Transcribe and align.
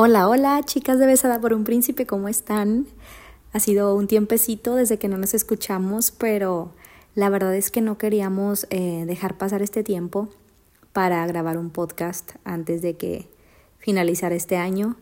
Hola, 0.00 0.28
hola, 0.28 0.62
chicas 0.64 1.00
de 1.00 1.06
Besada 1.06 1.40
por 1.40 1.52
un 1.52 1.64
Príncipe, 1.64 2.06
¿cómo 2.06 2.28
están? 2.28 2.86
Ha 3.52 3.58
sido 3.58 3.96
un 3.96 4.06
tiempecito 4.06 4.76
desde 4.76 4.96
que 4.96 5.08
no 5.08 5.18
nos 5.18 5.34
escuchamos, 5.34 6.12
pero 6.12 6.70
la 7.16 7.28
verdad 7.30 7.52
es 7.56 7.72
que 7.72 7.80
no 7.80 7.98
queríamos 7.98 8.68
eh, 8.70 9.02
dejar 9.08 9.36
pasar 9.36 9.60
este 9.60 9.82
tiempo 9.82 10.28
para 10.92 11.26
grabar 11.26 11.58
un 11.58 11.70
podcast 11.70 12.36
antes 12.44 12.80
de 12.80 12.96
que 12.96 13.28
finalizara 13.80 14.36
este 14.36 14.56
año, 14.56 14.94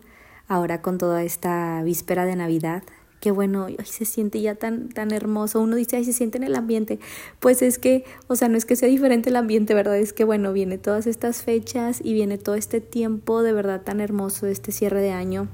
ahora 0.49 0.81
con 0.81 0.97
toda 0.97 1.25
esta 1.25 1.83
víspera 1.83 2.25
de 2.25 2.37
Navidad 2.37 2.83
qué 3.21 3.31
bueno, 3.31 3.67
ay, 3.67 3.77
se 3.85 4.05
siente 4.05 4.41
ya 4.41 4.55
tan, 4.55 4.89
tan 4.89 5.11
hermoso. 5.11 5.61
Uno 5.61 5.77
dice, 5.77 5.97
ay, 5.97 6.05
se 6.05 6.13
siente 6.13 6.39
en 6.39 6.45
el 6.45 6.55
ambiente. 6.55 6.99
Pues 7.41 7.63
es 7.63 7.79
que, 7.79 8.05
o 8.29 8.37
sea, 8.37 8.49
no 8.49 8.57
es 8.57 8.65
que 8.65 8.77
sea 8.77 8.89
diferente 8.89 9.31
el 9.31 9.37
ambiente, 9.37 9.75
¿verdad? 9.75 9.99
Es 9.99 10.13
que, 10.13 10.25
bueno, 10.25 10.53
viene 10.53 10.79
todas 10.79 11.07
estas 11.07 11.43
fechas 11.43 12.01
y 12.03 12.13
viene 12.13 12.39
todo 12.39 12.55
este 12.55 12.81
tiempo 12.81 13.43
de 13.43 13.53
verdad 13.53 13.83
tan 13.83 14.01
hermoso, 14.01 14.47
este 14.47 14.73
cierre 14.73 15.01
de 15.01 15.13
año 15.13 15.49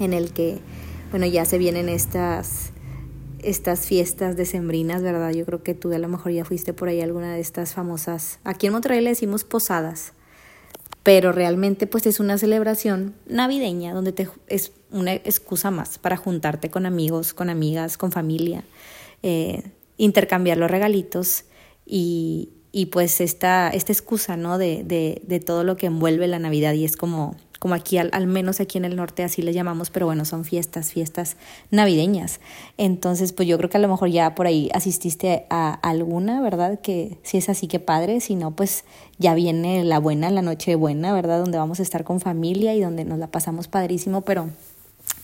en 0.00 0.12
el 0.12 0.32
que, 0.32 0.58
bueno, 1.10 1.26
ya 1.26 1.44
se 1.44 1.58
vienen 1.58 1.88
estas 1.88 2.70
estas 3.42 3.86
fiestas 3.86 4.36
decembrinas, 4.36 5.02
¿verdad? 5.02 5.30
Yo 5.32 5.44
creo 5.44 5.62
que 5.62 5.74
tú 5.74 5.92
a 5.92 5.98
lo 5.98 6.08
mejor 6.08 6.32
ya 6.32 6.46
fuiste 6.46 6.72
por 6.72 6.88
ahí 6.88 7.02
alguna 7.02 7.34
de 7.34 7.40
estas 7.40 7.74
famosas. 7.74 8.38
Aquí 8.42 8.66
en 8.66 8.72
Monterrey 8.72 9.02
le 9.02 9.10
decimos 9.10 9.44
posadas 9.44 10.14
pero 11.04 11.32
realmente 11.32 11.86
pues 11.86 12.06
es 12.06 12.18
una 12.18 12.38
celebración 12.38 13.14
navideña 13.26 13.92
donde 13.92 14.12
te, 14.12 14.26
es 14.48 14.72
una 14.90 15.12
excusa 15.12 15.70
más 15.70 15.98
para 15.98 16.16
juntarte 16.16 16.70
con 16.70 16.86
amigos, 16.86 17.34
con 17.34 17.50
amigas, 17.50 17.98
con 17.98 18.10
familia, 18.10 18.64
eh, 19.22 19.62
intercambiar 19.98 20.56
los 20.56 20.70
regalitos 20.70 21.44
y, 21.84 22.48
y 22.72 22.86
pues 22.86 23.20
esta, 23.20 23.68
esta 23.68 23.92
excusa 23.92 24.38
¿no? 24.38 24.56
de, 24.56 24.82
de, 24.82 25.20
de 25.26 25.40
todo 25.40 25.62
lo 25.62 25.76
que 25.76 25.86
envuelve 25.86 26.26
la 26.26 26.38
Navidad 26.38 26.72
y 26.72 26.86
es 26.86 26.96
como 26.96 27.36
como 27.64 27.74
aquí 27.74 27.96
al, 27.96 28.10
al, 28.12 28.26
menos 28.26 28.60
aquí 28.60 28.76
en 28.76 28.84
el 28.84 28.94
norte 28.94 29.24
así 29.24 29.40
le 29.40 29.54
llamamos, 29.54 29.88
pero 29.88 30.04
bueno, 30.04 30.26
son 30.26 30.44
fiestas, 30.44 30.92
fiestas 30.92 31.38
navideñas. 31.70 32.40
Entonces, 32.76 33.32
pues 33.32 33.48
yo 33.48 33.56
creo 33.56 33.70
que 33.70 33.78
a 33.78 33.80
lo 33.80 33.88
mejor 33.88 34.10
ya 34.10 34.34
por 34.34 34.46
ahí 34.46 34.68
asististe 34.74 35.46
a 35.48 35.72
alguna, 35.72 36.42
¿verdad? 36.42 36.78
Que 36.82 37.16
si 37.22 37.38
es 37.38 37.48
así, 37.48 37.66
que 37.66 37.80
padre, 37.80 38.20
si 38.20 38.34
no, 38.34 38.50
pues 38.50 38.84
ya 39.16 39.32
viene 39.32 39.82
la 39.82 39.98
buena, 39.98 40.28
la 40.28 40.42
noche 40.42 40.74
buena, 40.74 41.14
¿verdad? 41.14 41.40
Donde 41.40 41.56
vamos 41.56 41.80
a 41.80 41.84
estar 41.84 42.04
con 42.04 42.20
familia 42.20 42.74
y 42.74 42.82
donde 42.82 43.06
nos 43.06 43.18
la 43.18 43.28
pasamos 43.28 43.66
padrísimo, 43.66 44.20
pero 44.20 44.50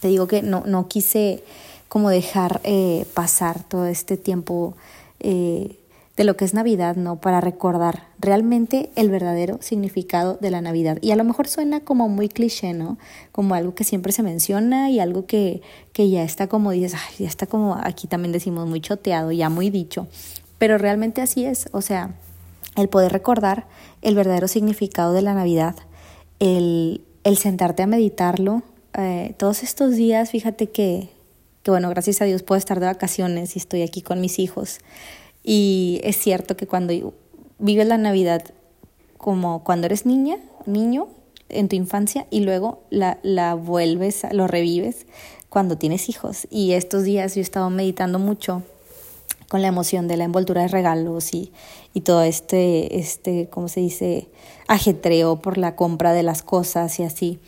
te 0.01 0.09
digo 0.09 0.27
que 0.27 0.41
no, 0.41 0.63
no 0.65 0.89
quise 0.89 1.45
como 1.91 2.09
dejar 2.09 2.63
eh, 2.65 3.05
pasar 3.13 3.63
todo 3.65 3.85
este 3.85 4.17
tiempo. 4.17 4.73
Eh, 5.19 5.77
de 6.17 6.25
lo 6.25 6.37
que 6.37 6.45
es 6.45 6.55
Navidad, 6.55 6.97
¿no? 6.97 7.21
Para 7.21 7.41
recordar 7.41 8.09
realmente 8.19 8.91
el 8.95 9.11
verdadero 9.11 9.59
significado 9.61 10.37
de 10.41 10.51
la 10.51 10.61
Navidad. 10.61 10.99
Y 11.01 11.13
a 11.13 11.17
lo 11.17 11.25
mejor 11.25 11.49
suena 11.49 11.81
como 11.81 12.09
muy 12.09 12.29
cliché, 12.29 12.73
¿no? 12.73 12.99
Como 13.33 13.55
algo 13.55 13.75
que 13.75 13.85
siempre 13.85 14.13
se 14.13 14.23
menciona 14.23 14.91
y 14.91 15.01
algo 15.01 15.27
que, 15.27 15.63
que 15.93 16.11
ya 16.11 16.23
está 16.23 16.47
como 16.47 16.73
dices, 16.73 16.95
ay, 16.95 17.25
ya 17.25 17.29
está 17.29 17.47
como 17.47 17.75
aquí 17.75 18.07
también 18.07 18.33
decimos 18.33 18.69
muy 18.69 18.81
choteado, 18.81 19.33
ya 19.33 19.49
muy 19.49 19.71
dicho. 19.71 20.09
Pero 20.59 20.77
realmente 20.77 21.23
así 21.23 21.47
es, 21.47 21.69
o 21.73 21.81
sea, 21.81 22.15
el 22.77 22.89
poder 22.89 23.13
recordar 23.13 23.67
el 24.03 24.15
verdadero 24.15 24.49
significado 24.49 25.13
de 25.13 25.23
la 25.23 25.35
Navidad, 25.35 25.77
el, 26.39 27.03
el 27.25 27.37
sentarte 27.37 27.83
a 27.83 27.87
meditarlo. 27.87 28.63
Eh, 28.99 29.35
todos 29.39 29.63
estos 29.63 29.97
días, 29.97 30.31
fíjate 30.31 30.69
que, 30.69 31.11
que, 31.63 31.71
bueno, 31.71 31.89
gracias 31.89 32.21
a 32.21 32.25
Dios 32.25 32.43
puedo 32.43 32.59
estar 32.59 32.81
de 32.81 32.87
vacaciones 32.87 33.57
y 33.57 33.59
estoy 33.59 33.83
aquí 33.83 34.03
con 34.03 34.21
mis 34.21 34.39
hijos. 34.39 34.81
Y 35.43 36.01
es 36.05 36.17
cierto 36.17 36.57
que 36.57 36.67
cuando 36.67 37.15
vives 37.59 37.87
la 37.87 37.99
Navidad 37.99 38.45
como 39.17 39.65
cuando 39.65 39.87
eres 39.87 40.07
niña, 40.07 40.39
niño, 40.67 41.09
en 41.49 41.69
tu 41.69 41.77
infancia, 41.77 42.27
y 42.31 42.41
luego 42.41 42.85
la, 42.91 43.19
la 43.23 43.55
vuelves, 43.55 44.23
lo 44.33 44.47
revives 44.47 45.07
cuando 45.49 45.77
tienes 45.77 46.09
hijos. 46.09 46.47
Y 46.51 46.73
estos 46.73 47.05
días 47.05 47.35
yo 47.35 47.41
he 47.41 47.43
estado 47.43 47.69
meditando 47.71 48.19
mucho 48.19 48.63
con 49.49 49.63
la 49.63 49.69
emoción 49.69 50.07
de 50.09 50.17
la 50.17 50.25
envoltura 50.25 50.63
de 50.63 50.69
regalos 50.69 51.35
y, 51.35 51.53
y 51.93 52.03
todo 52.03 52.23
este, 52.23 52.99
este, 52.99 53.49
¿cómo 53.51 53.69
se 53.69 53.81
dice?, 53.81 54.29
ajetreo 54.69 55.43
por 55.43 55.59
la 55.59 55.75
compra 55.75 56.13
de 56.13 56.23
las 56.23 56.43
cosas 56.43 57.01
y 57.01 57.03
así. 57.03 57.41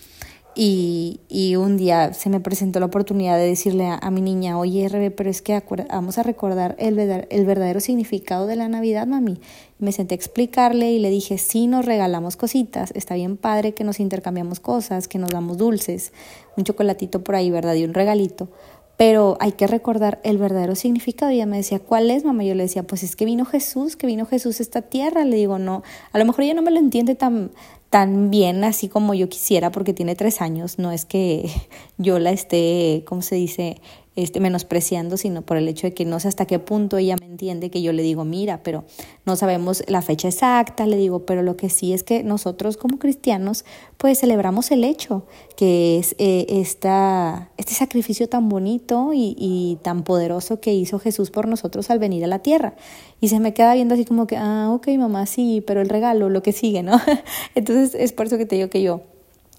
Y, 0.55 1.21
y, 1.31 1.57
un 1.57 1.79
día 1.79 2.13
se 2.13 2.29
me 2.29 2.39
presentó 2.39 2.79
la 2.79 2.87
oportunidad 2.87 3.39
de 3.39 3.47
decirle 3.47 3.89
a, 3.89 4.11
mi 4.11 4.21
niña, 4.21 4.59
oye, 4.59 4.87
Rebe, 4.87 5.11
pero 5.11 5.31
es 5.31 5.41
que 5.41 5.63
vamos 5.89 6.19
a 6.19 6.23
recordar 6.23 6.77
el, 6.79 6.99
el 6.99 7.47
verdadero 7.47 7.81
significado 7.81 8.47
de 8.47 8.57
la 8.57 8.69
Navidad, 8.69 9.07
mami. 9.07 9.41
me 9.79 9.93
senté 9.93 10.15
a 10.15 10.17
explicarle 10.17 10.93
y 10.93 10.99
le 10.99 11.09
dije, 11.09 11.39
sí 11.39 11.69
nos 11.69 11.87
regalamos 11.87 12.37
cositas, 12.37 12.93
está 12.95 13.15
bien 13.15 13.39
padre 13.39 13.73
que 13.73 13.83
nos 13.83 13.99
intercambiamos 13.99 14.61
cosas, 14.61 15.09
que 15.09 15.19
nos 15.19 15.31
damos 15.31 15.57
dulces, 15.57 16.13
un 16.59 16.65
chocolatito 16.65 17.25
por 17.25 17.35
ahí, 17.35 17.51
¿verdad? 17.51 17.75
Y 17.75 17.85
un 17.85 17.95
regalito. 17.95 18.51
Pero 18.99 19.39
hay 19.41 19.53
que 19.53 19.67
recordar 19.67 20.21
el 20.23 20.39
verdadero 20.39 20.77
significado. 20.77 21.33
Y 21.33 21.37
ella 21.37 21.47
me 21.47 21.57
decía, 21.57 21.81
¿cuál 21.81 22.11
es, 22.11 22.25
mamá? 22.25 22.45
Yo 22.45 22.55
le 22.55 22.65
decía, 22.65 22.83
pues 22.83 23.03
es 23.03 23.17
que 23.17 23.25
vino 23.25 23.45
Jesús, 23.45 23.97
que 23.97 24.07
vino 24.07 24.27
Jesús 24.27 24.61
a 24.61 24.63
esta 24.63 24.83
tierra. 24.83 25.25
Le 25.25 25.37
digo, 25.37 25.59
no, 25.59 25.83
a 26.13 26.19
lo 26.19 26.25
mejor 26.25 26.45
ella 26.45 26.55
no 26.55 26.63
me 26.63 26.71
lo 26.71 26.79
entiende 26.79 27.15
tan, 27.15 27.51
tan 27.93 28.31
bien 28.31 28.65
así 28.65 28.89
como 28.89 29.13
yo 29.13 29.29
quisiera 29.29 29.71
porque 29.71 29.93
tiene 29.93 30.17
tres 30.17 30.41
años. 30.41 30.79
No 30.79 30.93
es 30.93 31.05
que 31.05 31.51
yo 31.99 32.19
la 32.19 32.31
esté, 32.31 33.05
¿cómo 33.07 33.21
se 33.21 33.35
dice? 33.35 33.83
Este, 34.15 34.41
menospreciando, 34.41 35.17
sino 35.17 35.43
por 35.43 35.57
el 35.57 35.69
hecho 35.69 35.87
de 35.87 35.95
que 35.95 36.05
no 36.05 36.21
sé 36.21 36.29
hasta 36.29 36.47
qué 36.47 36.59
punto 36.59 36.99
ella 36.99 37.17
me 37.19 37.27
entiende 37.27 37.71
que 37.71 37.81
yo 37.81 37.93
le 37.93 38.03
digo, 38.03 38.25
mira, 38.25 38.63
pero 38.63 38.85
no 39.25 39.37
sabemos 39.37 39.83
la 39.89 40.03
fecha 40.03 40.29
exacta, 40.29 40.87
le 40.87 40.97
digo, 40.97 41.25
pero 41.25 41.43
lo 41.43 41.57
que 41.57 41.71
sí 41.71 41.93
es 41.93 42.03
que 42.03 42.23
nosotros 42.23 42.77
como 42.77 42.99
cristianos, 42.99 43.65
pues 43.97 44.21
celebramos 44.21 44.71
el 44.71 44.85
hecho, 44.85 45.27
que 45.57 45.99
es 45.99 46.15
eh, 46.19 46.47
esta, 46.49 47.51
este 47.57 47.73
sacrificio 47.73 48.29
tan 48.29 48.49
bonito 48.49 49.13
y, 49.15 49.35
y 49.39 49.79
tan 49.83 50.05
poderoso 50.05 50.61
que 50.61 50.75
hizo 50.75 50.99
Jesús 50.99 51.31
por 51.31 51.49
nosotros 51.49 51.89
al 51.91 51.99
venir 51.99 52.25
a 52.25 52.29
la 52.29 52.41
tierra. 52.41 52.75
Y 53.21 53.29
se 53.29 53.41
me 53.41 53.55
queda 53.55 53.75
viendo 53.75 53.95
así 53.95 54.05
como 54.05 54.27
que, 54.27 54.37
ah, 54.37 54.71
ok, 54.73 54.89
mamá, 54.99 55.27
sí, 55.27 55.63
pero 55.67 55.81
el 55.81 55.89
regalo, 55.89 56.29
lo 56.29 56.43
que 56.43 56.53
sigue, 56.53 56.83
¿no? 56.83 57.01
Entonces 57.55 57.95
es 57.95 58.13
por 58.13 58.27
eso 58.27 58.37
que 58.37 58.47
te 58.47 58.57
digo 58.57 58.69
que 58.69 58.83
yo 58.83 59.03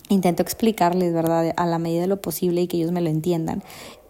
intento 0.09 0.43
explicarles, 0.43 1.13
¿verdad?, 1.13 1.53
a 1.55 1.65
la 1.65 1.79
medida 1.79 2.01
de 2.01 2.07
lo 2.07 2.21
posible 2.21 2.61
y 2.61 2.67
que 2.67 2.77
ellos 2.77 2.91
me 2.91 3.01
lo 3.01 3.09
entiendan. 3.09 3.63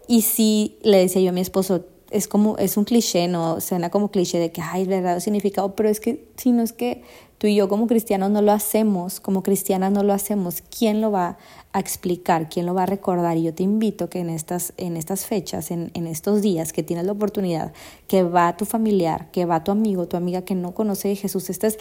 Y 0.08 0.22
sí, 0.22 0.78
le 0.82 0.98
decía 0.98 1.22
yo 1.22 1.30
a 1.30 1.34
mi 1.34 1.42
esposo, 1.42 1.86
es 2.14 2.28
como, 2.28 2.58
es 2.58 2.78
un 2.78 2.84
cliché, 2.84 3.28
¿no? 3.28 3.60
Suena 3.60 3.90
como 3.90 4.12
cliché 4.12 4.38
de 4.38 4.52
que, 4.52 4.62
ay, 4.62 4.86
verdadero 4.86 5.20
significado, 5.20 5.76
pero 5.76 5.90
es 5.90 6.00
que 6.00 6.28
si 6.38 6.52
no 6.52 6.62
es 6.62 6.72
que 6.72 7.02
tú 7.40 7.48
y 7.48 7.56
yo 7.56 7.68
como 7.68 7.88
cristianos 7.88 8.30
no 8.30 8.44
lo 8.44 8.52
hacemos, 8.52 9.20
como 9.20 9.42
cristianas 9.42 9.92
no 9.92 10.04
lo 10.04 10.14
hacemos, 10.14 10.62
¿quién 10.62 11.02
lo 11.02 11.12
va 11.12 11.38
a 11.72 11.80
explicar? 11.80 12.50
¿Quién 12.50 12.68
lo 12.68 12.76
va 12.76 12.84
a 12.84 12.86
recordar? 12.86 13.36
Y 13.38 13.44
yo 13.44 13.54
te 13.56 13.64
invito 13.64 14.10
que 14.10 14.20
en 14.20 14.30
estas, 14.30 14.74
en 14.78 14.96
estas 14.96 15.26
fechas, 15.26 15.72
en, 15.72 15.90
en 15.96 16.06
estos 16.06 16.44
días 16.44 16.72
que 16.72 16.84
tienes 16.84 17.06
la 17.06 17.14
oportunidad, 17.14 17.74
que 18.08 18.22
va 18.22 18.56
tu 18.58 18.66
familiar, 18.66 19.32
que 19.32 19.46
va 19.46 19.64
tu 19.64 19.72
amigo, 19.72 20.08
tu 20.08 20.16
amiga 20.16 20.44
que 20.44 20.54
no 20.54 20.76
conoce 20.76 21.12
a 21.12 21.16
Jesús, 21.16 21.50
este 21.50 21.68
es 21.68 21.80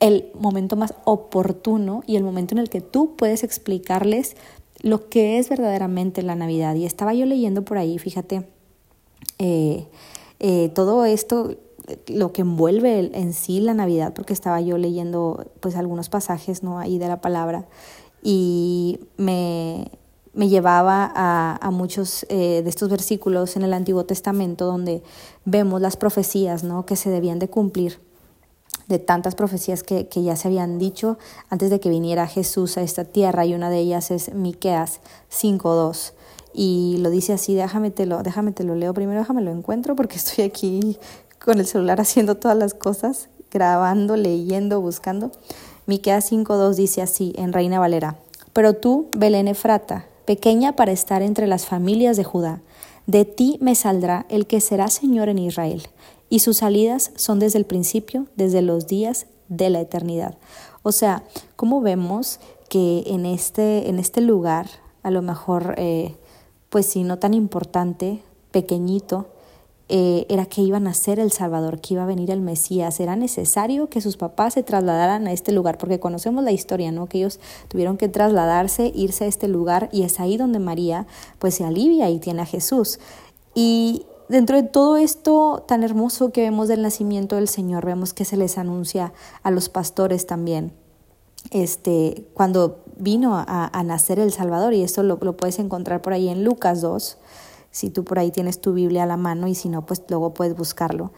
el 0.00 0.30
momento 0.34 0.76
más 0.76 0.94
oportuno 1.04 2.02
y 2.06 2.16
el 2.16 2.22
momento 2.22 2.54
en 2.54 2.58
el 2.58 2.68
que 2.68 2.80
tú 2.80 3.16
puedes 3.16 3.44
explicarles 3.44 4.36
lo 4.82 5.08
que 5.08 5.38
es 5.38 5.48
verdaderamente 5.48 6.22
la 6.22 6.34
Navidad. 6.34 6.74
Y 6.74 6.86
estaba 6.86 7.14
yo 7.14 7.26
leyendo 7.26 7.64
por 7.64 7.78
ahí, 7.78 7.98
fíjate, 7.98 8.48
eh, 9.38 9.86
eh, 10.38 10.70
todo 10.74 11.04
esto, 11.04 11.56
lo 12.06 12.32
que 12.32 12.42
envuelve 12.42 13.10
en 13.14 13.32
sí 13.32 13.60
la 13.60 13.74
Navidad, 13.74 14.12
porque 14.14 14.32
estaba 14.32 14.60
yo 14.60 14.78
leyendo 14.78 15.50
pues 15.60 15.76
algunos 15.76 16.08
pasajes 16.08 16.62
¿no? 16.62 16.78
ahí 16.78 16.98
de 16.98 17.08
la 17.08 17.20
palabra 17.20 17.66
y 18.22 19.00
me, 19.16 19.90
me 20.32 20.48
llevaba 20.48 21.10
a, 21.14 21.58
a 21.60 21.70
muchos 21.70 22.26
eh, 22.28 22.62
de 22.62 22.70
estos 22.70 22.88
versículos 22.88 23.56
en 23.56 23.62
el 23.62 23.72
Antiguo 23.72 24.04
Testamento 24.04 24.66
donde 24.66 25.02
vemos 25.44 25.80
las 25.80 25.96
profecías 25.96 26.64
¿no? 26.64 26.86
que 26.86 26.96
se 26.96 27.10
debían 27.10 27.38
de 27.38 27.48
cumplir 27.48 27.98
de 28.90 28.98
tantas 28.98 29.34
profecías 29.34 29.82
que, 29.82 30.08
que, 30.08 30.22
ya 30.22 30.36
se 30.36 30.48
habían 30.48 30.78
dicho 30.78 31.16
antes 31.48 31.70
de 31.70 31.80
que 31.80 31.88
viniera 31.88 32.26
Jesús 32.26 32.76
a 32.76 32.82
esta 32.82 33.04
tierra 33.04 33.46
y 33.46 33.54
una 33.54 33.70
de 33.70 33.78
ellas 33.78 34.10
es 34.10 34.34
Miqueas 34.34 35.00
5.2 35.32 36.12
y 36.52 36.96
lo 36.98 37.10
dice 37.10 37.32
así, 37.32 37.54
déjame 37.54 37.90
te 37.90 38.06
lo, 38.06 38.22
déjame 38.22 38.52
te 38.52 38.64
lo 38.64 38.74
leo. 38.74 38.92
Primero, 38.92 39.20
déjame 39.20 39.42
lo 39.42 39.52
encuentro 39.52 39.94
porque 39.94 40.16
estoy 40.16 40.44
aquí 40.44 40.98
con 41.42 41.58
el 41.58 41.66
celular 41.66 42.00
haciendo 42.00 42.36
todas 42.36 42.58
las 42.58 42.74
cosas, 42.74 43.28
grabando, 43.50 44.16
leyendo, 44.16 44.80
buscando. 44.80 45.30
Miqueas 45.86 46.30
5.2 46.30 46.74
dice 46.74 47.02
así 47.02 47.32
en 47.36 47.52
Reina 47.52 47.78
Valera, 47.78 48.16
pero 48.52 48.74
tú, 48.74 49.08
Belén 49.12 49.48
Efrata, 49.48 50.06
pequeña 50.24 50.76
para 50.76 50.92
estar 50.92 51.22
entre 51.22 51.46
las 51.46 51.66
familias 51.66 52.16
de 52.16 52.24
Judá, 52.24 52.60
de 53.06 53.24
ti 53.24 53.58
me 53.60 53.74
saldrá 53.74 54.26
el 54.28 54.46
que 54.46 54.60
será 54.60 54.88
Señor 54.88 55.28
en 55.28 55.38
Israel 55.38 55.88
y 56.30 56.38
sus 56.38 56.58
salidas 56.58 57.10
son 57.16 57.40
desde 57.40 57.58
el 57.58 57.66
principio, 57.66 58.26
desde 58.36 58.62
los 58.62 58.86
días 58.86 59.26
de 59.48 59.68
la 59.68 59.80
eternidad. 59.80 60.38
O 60.82 60.92
sea, 60.92 61.24
como 61.56 61.82
vemos 61.82 62.40
que 62.70 63.02
en 63.06 63.26
este, 63.26 63.90
en 63.90 63.98
este 63.98 64.22
lugar, 64.22 64.68
a 65.02 65.10
lo 65.10 65.20
mejor, 65.20 65.74
eh, 65.76 66.14
pues 66.70 66.86
sí, 66.86 67.02
no 67.02 67.18
tan 67.18 67.34
importante, 67.34 68.22
pequeñito, 68.52 69.26
eh, 69.92 70.24
era 70.28 70.46
que 70.46 70.62
iba 70.62 70.76
a 70.76 70.80
nacer 70.80 71.18
el 71.18 71.32
Salvador, 71.32 71.80
que 71.80 71.94
iba 71.94 72.04
a 72.04 72.06
venir 72.06 72.30
el 72.30 72.40
Mesías. 72.40 73.00
Era 73.00 73.16
necesario 73.16 73.88
que 73.88 74.00
sus 74.00 74.16
papás 74.16 74.54
se 74.54 74.62
trasladaran 74.62 75.26
a 75.26 75.32
este 75.32 75.50
lugar, 75.50 75.78
porque 75.78 75.98
conocemos 75.98 76.44
la 76.44 76.52
historia, 76.52 76.92
¿no? 76.92 77.08
Que 77.08 77.18
ellos 77.18 77.40
tuvieron 77.66 77.96
que 77.96 78.08
trasladarse, 78.08 78.92
irse 78.94 79.24
a 79.24 79.26
este 79.26 79.48
lugar, 79.48 79.88
y 79.90 80.02
es 80.04 80.20
ahí 80.20 80.36
donde 80.36 80.60
María, 80.60 81.08
pues, 81.40 81.56
se 81.56 81.64
alivia 81.64 82.08
y 82.08 82.20
tiene 82.20 82.42
a 82.42 82.46
Jesús. 82.46 83.00
Y 83.52 84.06
dentro 84.30 84.56
de 84.56 84.62
todo 84.62 84.96
esto 84.96 85.64
tan 85.66 85.82
hermoso 85.82 86.30
que 86.30 86.42
vemos 86.42 86.68
del 86.68 86.82
nacimiento 86.82 87.36
del 87.36 87.48
Señor, 87.48 87.84
vemos 87.84 88.14
que 88.14 88.24
se 88.24 88.36
les 88.36 88.58
anuncia 88.58 89.12
a 89.42 89.50
los 89.50 89.68
pastores 89.68 90.26
también. 90.26 90.72
Este, 91.50 92.28
cuando 92.32 92.78
vino 92.96 93.34
a, 93.34 93.82
nacer 93.84 94.20
el 94.20 94.32
Salvador, 94.32 94.72
y 94.72 94.82
esto 94.82 95.02
lo, 95.02 95.18
puedes 95.36 95.58
encontrar 95.58 96.00
por 96.00 96.12
ahí 96.12 96.28
en 96.28 96.44
Lucas 96.44 96.80
2, 96.80 97.18
si 97.72 97.90
tú 97.90 98.04
por 98.04 98.18
ahí 98.18 98.30
tienes 98.30 98.60
tu 98.60 98.72
Biblia 98.72 99.02
a 99.02 99.06
la 99.06 99.16
mano 99.16 99.48
y 99.48 99.54
si 99.54 99.68
no, 99.68 99.84
pues 99.84 100.02
luego 100.08 100.32
puedes 100.32 100.56
buscarlo. 100.56 101.10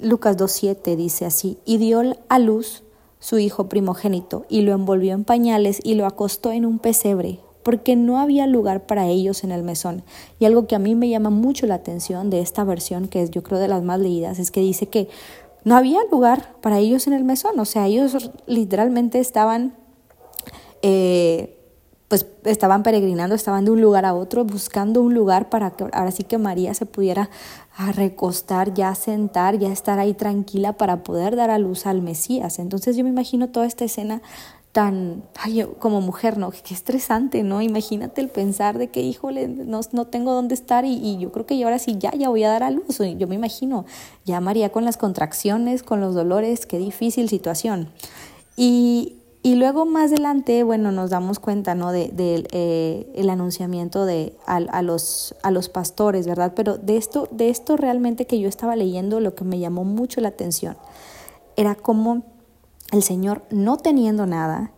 Lucas 0.00 0.38
2.7 0.38 0.96
dice 0.96 1.26
así, 1.26 1.58
y 1.66 1.76
dio 1.76 2.02
a 2.28 2.38
luz 2.38 2.82
su 3.18 3.38
hijo 3.38 3.68
primogénito, 3.68 4.46
y 4.48 4.62
lo 4.62 4.72
envolvió 4.72 5.12
en 5.12 5.24
pañales 5.24 5.80
y 5.82 5.94
lo 5.96 6.06
acostó 6.06 6.50
en 6.50 6.64
un 6.64 6.78
pesebre, 6.78 7.40
porque 7.64 7.96
no 7.96 8.20
había 8.20 8.46
lugar 8.46 8.86
para 8.86 9.08
ellos 9.08 9.42
en 9.42 9.50
el 9.50 9.64
mesón. 9.64 10.04
Y 10.38 10.44
algo 10.44 10.68
que 10.68 10.76
a 10.76 10.78
mí 10.78 10.94
me 10.94 11.08
llama 11.08 11.30
mucho 11.30 11.66
la 11.66 11.74
atención 11.74 12.30
de 12.30 12.40
esta 12.40 12.62
versión, 12.62 13.08
que 13.08 13.22
es 13.22 13.30
yo 13.30 13.42
creo 13.42 13.58
de 13.58 13.68
las 13.68 13.82
más 13.82 13.98
leídas, 13.98 14.38
es 14.38 14.52
que 14.52 14.60
dice 14.60 14.86
que 14.86 15.08
no 15.64 15.76
había 15.76 16.00
lugar 16.12 16.54
para 16.60 16.78
ellos 16.78 17.06
en 17.06 17.14
el 17.14 17.24
mesón, 17.24 17.58
o 17.58 17.64
sea, 17.64 17.86
ellos 17.86 18.30
literalmente 18.46 19.18
estaban... 19.18 19.74
Eh, 20.82 21.58
pues 22.08 22.26
estaban 22.44 22.82
peregrinando, 22.82 23.34
estaban 23.34 23.64
de 23.64 23.70
un 23.70 23.80
lugar 23.80 24.04
a 24.04 24.14
otro, 24.14 24.44
buscando 24.44 25.00
un 25.00 25.14
lugar 25.14 25.48
para 25.48 25.70
que 25.70 25.84
ahora 25.92 26.10
sí 26.10 26.22
que 26.22 26.36
María 26.36 26.74
se 26.74 26.86
pudiera 26.86 27.30
recostar, 27.94 28.74
ya 28.74 28.94
sentar, 28.94 29.58
ya 29.58 29.72
estar 29.72 29.98
ahí 29.98 30.14
tranquila 30.14 30.74
para 30.74 31.02
poder 31.02 31.34
dar 31.34 31.50
a 31.50 31.58
luz 31.58 31.86
al 31.86 32.02
Mesías. 32.02 32.58
Entonces 32.58 32.96
yo 32.96 33.04
me 33.04 33.10
imagino 33.10 33.48
toda 33.48 33.66
esta 33.66 33.84
escena 33.84 34.22
tan, 34.74 35.22
como 35.78 36.00
mujer, 36.00 36.36
¿no? 36.36 36.50
Qué 36.50 36.74
estresante, 36.74 37.44
¿no? 37.44 37.62
Imagínate 37.62 38.20
el 38.20 38.28
pensar 38.28 38.76
de 38.76 38.88
que, 38.88 39.02
híjole, 39.02 39.46
no, 39.46 39.80
no 39.92 40.06
tengo 40.08 40.32
dónde 40.32 40.54
estar 40.56 40.84
y, 40.84 41.16
yo 41.18 41.30
creo 41.30 41.46
que 41.46 41.62
ahora 41.62 41.78
sí 41.78 41.96
ya, 41.96 42.10
ya 42.10 42.28
voy 42.28 42.42
a 42.42 42.48
dar 42.48 42.64
a 42.64 42.72
luz. 42.72 42.98
Yo 43.16 43.28
me 43.28 43.36
imagino, 43.36 43.84
ya 44.24 44.40
María 44.40 44.72
con 44.72 44.84
las 44.84 44.96
contracciones, 44.96 45.84
con 45.84 46.00
los 46.00 46.16
dolores, 46.16 46.66
qué 46.66 46.78
difícil 46.78 47.28
situación. 47.28 47.88
Y, 48.56 49.14
y 49.44 49.54
luego 49.54 49.86
más 49.86 50.10
adelante, 50.10 50.64
bueno, 50.64 50.90
nos 50.90 51.10
damos 51.10 51.38
cuenta, 51.38 51.76
¿no? 51.76 51.92
De, 51.92 52.10
eh, 52.16 53.12
el 53.14 53.30
anunciamiento 53.30 54.06
de 54.06 54.34
a, 54.44 54.82
los, 54.82 55.36
a 55.44 55.52
los 55.52 55.68
pastores, 55.68 56.26
¿verdad? 56.26 56.52
Pero 56.56 56.78
de 56.78 56.96
esto, 56.96 57.28
de 57.30 57.48
esto 57.48 57.76
realmente 57.76 58.26
que 58.26 58.40
yo 58.40 58.48
estaba 58.48 58.74
leyendo, 58.74 59.20
lo 59.20 59.36
que 59.36 59.44
me 59.44 59.60
llamó 59.60 59.84
mucho 59.84 60.20
la 60.20 60.30
atención 60.30 60.76
era 61.56 61.76
cómo 61.76 62.33
el 62.92 63.02
Señor, 63.02 63.42
no 63.50 63.76
teniendo 63.76 64.26
nada, 64.26 64.72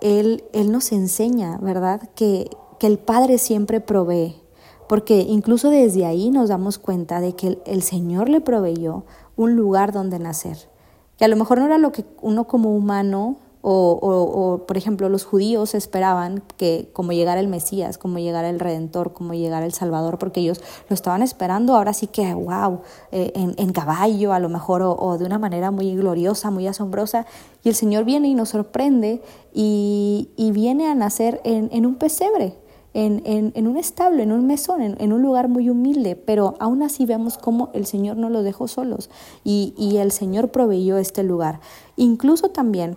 Él, 0.00 0.44
él 0.52 0.70
nos 0.70 0.92
enseña, 0.92 1.58
¿verdad? 1.58 2.08
Que, 2.14 2.50
que 2.78 2.86
el 2.86 2.98
Padre 2.98 3.38
siempre 3.38 3.80
provee, 3.80 4.42
porque 4.88 5.20
incluso 5.20 5.70
desde 5.70 6.04
ahí 6.06 6.30
nos 6.30 6.48
damos 6.48 6.78
cuenta 6.78 7.20
de 7.20 7.34
que 7.34 7.48
el, 7.48 7.62
el 7.66 7.82
Señor 7.82 8.28
le 8.28 8.40
proveyó 8.40 9.04
un 9.36 9.56
lugar 9.56 9.92
donde 9.92 10.18
nacer, 10.18 10.70
que 11.16 11.24
a 11.24 11.28
lo 11.28 11.36
mejor 11.36 11.58
no 11.58 11.66
era 11.66 11.78
lo 11.78 11.92
que 11.92 12.04
uno 12.20 12.46
como 12.46 12.74
humano 12.76 13.36
o, 13.68 14.64
por 14.66 14.76
ejemplo, 14.76 15.08
los 15.08 15.24
judíos 15.24 15.74
esperaban 15.74 16.42
que 16.56 16.88
como 16.92 17.10
llegara 17.10 17.40
el 17.40 17.48
Mesías, 17.48 17.98
como 17.98 18.20
llegara 18.20 18.48
el 18.48 18.60
Redentor, 18.60 19.12
como 19.12 19.34
llegara 19.34 19.66
el 19.66 19.72
Salvador, 19.72 20.18
porque 20.18 20.40
ellos 20.40 20.60
lo 20.88 20.94
estaban 20.94 21.20
esperando 21.20 21.74
ahora 21.74 21.92
sí 21.92 22.06
que, 22.06 22.32
wow, 22.32 22.82
eh, 23.10 23.32
en, 23.34 23.72
caballo 23.72 24.32
a 24.32 24.38
lo 24.38 24.48
mejor, 24.48 24.82
o, 24.82 25.18
de 25.18 25.24
una 25.24 25.40
manera 25.40 25.72
muy 25.72 25.96
gloriosa, 25.96 26.52
muy 26.52 26.68
asombrosa. 26.68 27.26
Y 27.64 27.68
el 27.68 27.74
Señor 27.74 28.04
viene 28.04 28.28
y 28.28 28.34
nos 28.34 28.50
sorprende 28.50 29.20
y, 29.52 30.28
viene 30.54 30.86
a 30.86 30.94
nacer 30.94 31.40
en, 31.42 31.86
un 31.86 31.96
pesebre, 31.96 32.54
en, 32.94 33.20
en, 33.24 33.66
un 33.66 33.76
establo, 33.76 34.22
en 34.22 34.30
un 34.30 34.46
mesón, 34.46 34.80
en, 34.80 35.12
un 35.12 35.22
lugar 35.22 35.48
muy 35.48 35.68
humilde, 35.68 36.14
pero 36.14 36.54
aún 36.60 36.84
así 36.84 37.04
vemos 37.04 37.36
cómo 37.36 37.70
el 37.74 37.84
Señor 37.84 38.16
no 38.16 38.30
los 38.30 38.44
dejó 38.44 38.68
solos 38.68 39.10
y 39.42 39.96
el 39.96 40.12
Señor 40.12 40.50
proveyó 40.50 40.98
este 40.98 41.24
lugar. 41.24 41.58
Incluso 41.96 42.50
también 42.50 42.96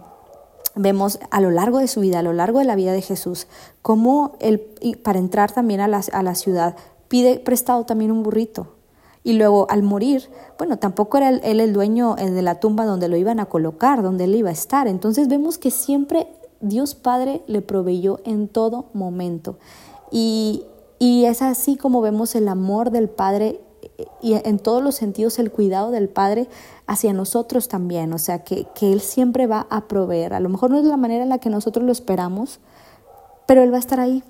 vemos 0.76 1.20
a 1.32 1.42
lo 1.42 1.52
largo 1.52 1.80
de 1.80 1.88
su 1.88 2.02
vida, 2.02 2.20
a 2.20 2.24
lo 2.24 2.34
largo 2.34 2.60
de 2.60 2.66
la 2.66 2.76
vida 2.76 2.92
de 2.92 3.02
Jesús, 3.02 3.48
cómo 3.82 4.38
él, 4.40 4.62
para 5.04 5.20
entrar 5.20 5.52
también 5.52 5.80
a 5.82 5.88
la, 5.88 6.02
a 6.12 6.24
la 6.24 6.36
ciudad, 6.36 6.76
pide 7.08 7.40
prestado 7.40 7.86
también 7.86 8.12
un 8.12 8.24
burrito. 8.24 8.76
Y 9.24 9.34
luego 9.34 9.68
al 9.70 9.84
morir, 9.84 10.30
bueno, 10.58 10.80
tampoco 10.80 11.18
era 11.18 11.30
él 11.30 11.60
el 11.60 11.74
dueño 11.74 12.16
de 12.16 12.42
la 12.42 12.60
tumba 12.60 12.86
donde 12.86 13.10
lo 13.10 13.18
iban 13.18 13.40
a 13.40 13.48
colocar, 13.48 14.02
donde 14.02 14.24
él 14.24 14.36
iba 14.36 14.50
a 14.50 14.54
estar. 14.54 14.88
Entonces 14.88 15.28
vemos 15.28 15.58
que 15.58 15.72
siempre 15.72 16.28
Dios 16.62 16.96
Padre 16.96 17.44
le 17.48 17.62
proveyó 17.62 18.22
en 18.24 18.48
todo 18.48 18.86
momento. 18.94 19.58
Y, 20.10 20.64
y 21.00 21.26
es 21.26 21.42
así 21.42 21.76
como 21.76 22.02
vemos 22.02 22.34
el 22.36 22.48
amor 22.48 22.92
del 22.92 23.10
Padre 23.10 23.60
y 24.22 24.34
en 24.34 24.60
todos 24.60 24.84
los 24.84 24.96
sentidos 24.96 25.40
el 25.40 25.52
cuidado 25.52 25.92
del 25.92 26.10
Padre 26.10 26.48
hacia 26.88 27.14
nosotros 27.14 27.68
también, 27.68 28.14
o 28.14 28.18
sea, 28.18 28.44
que, 28.44 28.68
que, 28.76 28.92
Él 28.92 29.02
siempre 29.02 29.48
va 29.48 29.68
a 29.70 29.88
proveer. 29.88 30.34
A 30.34 30.40
lo 30.40 30.50
mejor 30.50 30.72
no 30.72 30.80
es 30.80 30.86
la 30.86 30.98
manera 30.98 31.24
en 31.24 31.30
la 31.30 31.38
que 31.40 31.50
nosotros 31.50 31.86
lo 31.86 31.92
esperamos, 31.92 32.60
pero 33.46 33.64
Él 33.64 33.72
va 33.72 33.78
a 33.78 33.80
estar 33.80 34.00
ahí. 34.00 34.24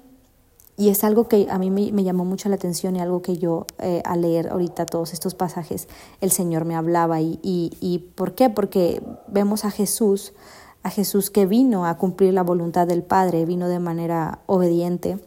Y 0.80 0.88
es 0.88 1.04
algo 1.04 1.28
que 1.28 1.48
a 1.50 1.60
mí 1.60 1.70
me, 1.70 2.04
llamó 2.06 2.24
mucho 2.24 2.48
la 2.48 2.56
atención 2.56 2.96
y 2.96 3.02
algo 3.02 3.22
que 3.22 3.38
yo 3.38 3.68
eh, 3.80 4.02
al 4.06 4.22
leer 4.22 4.48
ahorita 4.48 4.86
todos 4.86 5.12
estos 5.12 5.36
pasajes, 5.36 5.90
el 6.22 6.32
Señor 6.32 6.64
me 6.64 6.74
hablaba. 6.74 7.20
Y, 7.20 7.38
y, 7.44 7.78
y 7.82 8.00
¿por 8.00 8.34
qué? 8.34 8.50
Porque 8.50 9.04
vemos 9.28 9.66
a 9.66 9.72
Jesús, 9.72 10.32
a 10.82 10.90
Jesús 10.90 11.32
que 11.32 11.46
vino 11.46 11.86
a 11.86 11.98
cumplir 11.98 12.34
la 12.34 12.44
voluntad 12.44 12.88
del 12.88 13.04
Padre, 13.04 13.46
vino 13.46 13.68
de 13.68 13.80
manera 13.80 14.40
obediente. 14.46 15.20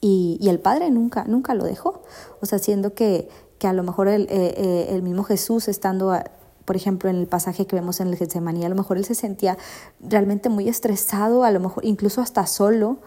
Y, 0.00 0.38
y, 0.40 0.48
el 0.48 0.60
Padre 0.60 0.90
nunca, 0.90 1.24
nunca 1.24 1.54
lo 1.54 1.64
dejó. 1.64 2.02
O 2.40 2.46
sea, 2.46 2.58
siendo 2.58 2.94
que, 2.94 3.28
que 3.58 3.66
a 3.66 3.72
lo 3.72 3.82
mejor 3.82 4.08
el, 4.08 4.22
eh, 4.22 4.54
eh, 4.56 4.86
el 4.90 5.02
mismo 5.02 5.24
Jesús 5.24 5.68
estando, 5.68 6.16
por 6.64 6.76
ejemplo, 6.76 7.10
en 7.10 7.16
el 7.16 7.26
pasaje 7.26 7.66
que 7.66 7.76
vemos 7.76 8.00
en 8.00 8.08
el 8.08 8.16
Getsemaní, 8.16 8.64
a 8.64 8.68
lo 8.68 8.76
mejor 8.76 8.96
él 8.96 9.04
se 9.04 9.14
sentía 9.14 9.58
realmente 10.00 10.48
muy 10.48 10.68
estresado, 10.68 11.44
a 11.44 11.50
lo 11.50 11.60
mejor 11.60 11.84
incluso 11.84 12.20
hasta 12.20 12.46
solo, 12.46 12.98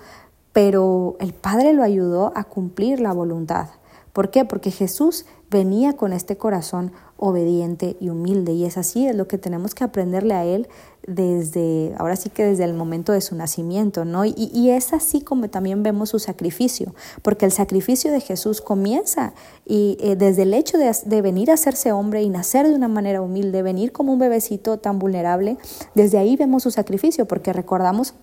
pero 0.53 1.15
el 1.19 1.33
Padre 1.33 1.73
lo 1.73 1.83
ayudó 1.83 2.33
a 2.35 2.43
cumplir 2.43 2.99
la 2.99 3.13
voluntad. 3.13 3.69
¿Por 4.13 4.29
qué? 4.29 4.45
Porque 4.45 4.71
Jesús 4.71 5.25
venía 5.49 5.93
con 5.93 6.13
este 6.13 6.37
corazón 6.37 6.91
obediente 7.17 7.97
y 7.99 8.09
humilde 8.09 8.53
y 8.53 8.65
es 8.65 8.77
así, 8.77 9.05
es 9.05 9.15
lo 9.15 9.27
que 9.27 9.37
tenemos 9.37 9.75
que 9.75 9.83
aprenderle 9.83 10.33
a 10.33 10.45
Él 10.45 10.67
desde, 11.05 11.93
ahora 11.97 12.15
sí 12.15 12.29
que 12.29 12.43
desde 12.43 12.63
el 12.63 12.73
momento 12.73 13.11
de 13.11 13.21
su 13.21 13.35
nacimiento, 13.35 14.05
¿no? 14.05 14.25
Y, 14.25 14.33
y 14.53 14.71
es 14.71 14.93
así 14.93 15.21
como 15.21 15.49
también 15.49 15.83
vemos 15.83 16.09
su 16.09 16.19
sacrificio, 16.19 16.95
porque 17.21 17.45
el 17.45 17.51
sacrificio 17.51 18.11
de 18.11 18.21
Jesús 18.21 18.61
comienza 18.61 19.33
y 19.65 19.97
eh, 19.99 20.15
desde 20.15 20.43
el 20.43 20.53
hecho 20.53 20.77
de, 20.77 20.95
de 21.05 21.21
venir 21.21 21.51
a 21.51 21.55
hacerse 21.55 21.91
hombre 21.91 22.23
y 22.23 22.29
nacer 22.29 22.67
de 22.67 22.75
una 22.75 22.87
manera 22.87 23.21
humilde, 23.21 23.61
venir 23.61 23.91
como 23.91 24.13
un 24.13 24.19
bebecito 24.19 24.77
tan 24.79 24.99
vulnerable, 24.99 25.57
desde 25.95 26.17
ahí 26.17 26.35
vemos 26.37 26.63
su 26.63 26.71
sacrificio, 26.71 27.27
porque 27.27 27.53
recordamos 27.53 28.13